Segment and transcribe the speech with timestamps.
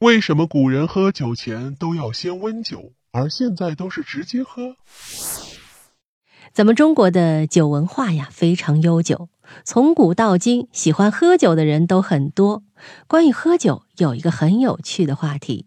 [0.00, 4.76] 为什么古人喝酒前都要先温酒，而现在都是直接喝？
[6.52, 9.28] 咱们中国的酒文化呀非常悠久，
[9.64, 12.62] 从古到今，喜欢喝酒的人都很多。
[13.08, 15.66] 关于喝酒，有一个很有趣的话题，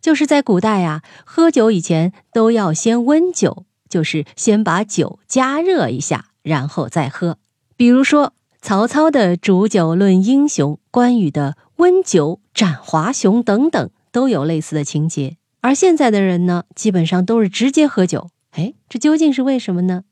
[0.00, 7.38] 就是在古代呀，喝酒以前都要先温酒，就是先把酒加热一下，然后再喝。
[7.76, 15.36] 比如说曹操的煮酒论英雄，关羽的温酒斩华雄等等，都有类似的情节。
[15.60, 18.30] 而现在的人呢，基本上都是直接喝酒。
[18.50, 20.04] 哎，这究竟是为什么呢？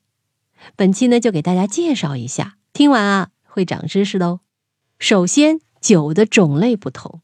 [0.76, 4.40] 本期呢，就给大家介绍一下，听完啊会长知识的哦。
[4.98, 7.20] 首先，酒的种类不同，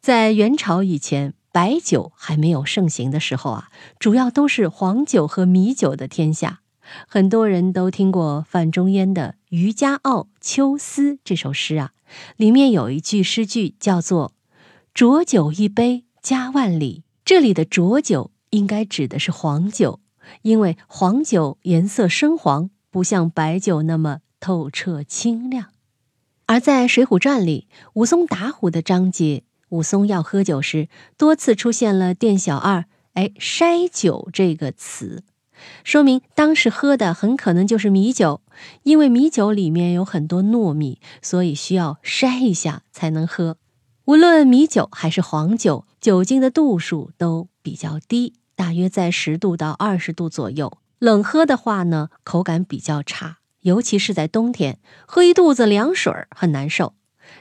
[0.00, 3.68] 在元朝以前，白酒还没有盛行的时候啊，
[3.98, 6.60] 主要都是黄酒和米酒的天下。
[7.06, 11.92] 很多人都听过范仲淹的《渔家傲·秋思》这首诗啊，
[12.36, 14.34] 里面有一句诗句叫做
[14.94, 20.00] “浊酒一杯家万里”，这里的浊酒应该指的是黄酒。
[20.42, 25.70] 因为黄酒颜色深黄，不像白酒那么透彻清亮。
[26.46, 35.24] 而在《水浒传》里，武松打虎的章节，武松要喝酒时，多次出现了“店小二，哎，筛酒”这个词，
[35.84, 38.40] 说明当时喝的很可能就是米酒。
[38.82, 43.56] 因为米酒里面有很多糯米，所以需要筛一下才能喝。
[44.04, 48.34] 无论米酒还是黄酒，酒精的度数都比较低。
[48.54, 50.78] 大约在十度到二十度左右。
[50.98, 56.94] 冷喝的话呢，口感比较差，尤其是在冬天，喝一肚子凉水儿很难受。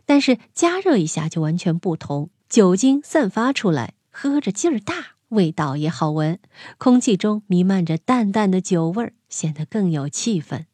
[0.06, 6.40] 但是加热一下就完全不同，酒精散发出来，喝着劲儿大，味道也好闻，
[6.78, 10.66] 空气中弥漫着淡淡的酒味儿，显得更有气氛。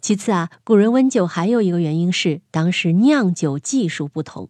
[0.00, 4.48] 其次啊，古人温酒还有一个原因是当时酿酒技术不同。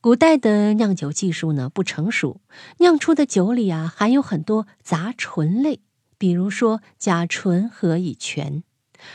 [0.00, 2.40] 古代的酿酒技术呢不成熟，
[2.78, 5.80] 酿出的酒里啊含有很多杂醇类，
[6.18, 8.64] 比如说甲醇和乙醛，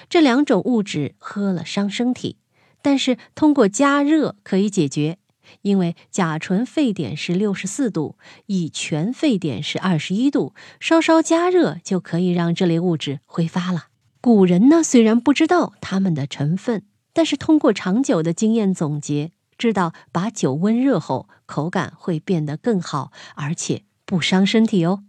[0.07, 2.37] 这两种物质喝了伤身体，
[2.81, 5.17] 但是通过加热可以解决，
[5.61, 8.17] 因为甲醇沸点是六十四度，
[8.47, 13.87] 乙醛沸点是二十一度，稍稍加热就可以让这类物质挥发了。
[14.21, 16.83] 古人呢虽然不知道它们的成分，
[17.13, 19.31] 但是通过长久的经验总结。
[19.57, 25.05] 知道把酒温热后，口感会变得更好，而且不伤身体哦。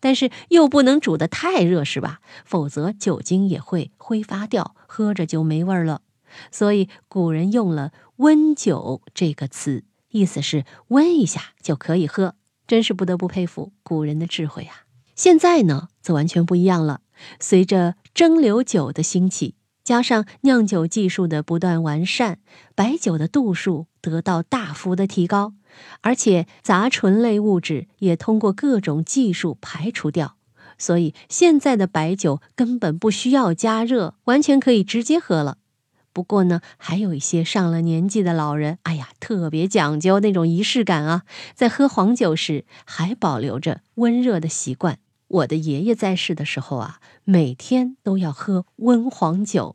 [0.00, 2.20] 但是又不能煮得太热，是吧？
[2.44, 6.00] 否则酒精也会挥发掉，喝着就没味儿了。
[6.50, 12.34] 所以古人用了“温酒”这个词，意思是温一下就可以喝。
[12.66, 14.84] 真是不得不佩服古人的智慧啊！
[15.14, 17.00] 现在呢，则完全不一样了。
[17.38, 19.54] 随着蒸馏酒的兴起。
[19.84, 22.38] 加上酿酒技术的不断完善，
[22.74, 25.52] 白酒的度数得到大幅的提高，
[26.00, 30.36] 而且杂醇类物质也通过各种技术排除掉，
[30.78, 35.58] 所以现在的白酒根本不需要加热，完全可以直接喝了。
[36.14, 45.00] 不过呢，还有一些上了年纪的老人，哎呀，特别讲究那种仪式感啊，在喝黄酒时还保留着温热的习惯。
[45.26, 49.74] 我的爷爷在世的时候啊，每天都要喝温黄酒。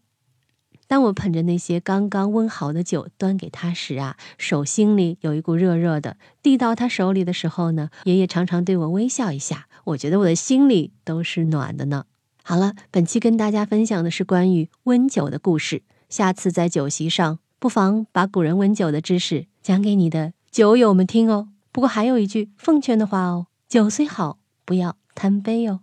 [0.87, 6.15] 当我捧着那些刚刚温好的酒端给他时啊，手心里有一股热热的。
[6.41, 12.05] 递到他手里的时候呢，爷爷常常对我微笑一下，我觉得我的心里都是暖的呢。
[12.41, 15.83] 好了，本期跟大家分享的是关于温酒的故事。
[16.09, 21.49] 下次在酒席上，不妨把古人温酒的知识讲给你的酒友们听哦。
[21.71, 24.97] 不过还有一句奉劝的话哦：酒虽好，不要。
[25.15, 25.81] 贪杯哦，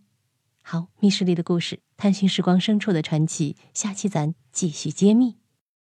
[0.62, 5.36] 好，密室里的故事，探寻时光深处的传奇，下期咱继续揭秘。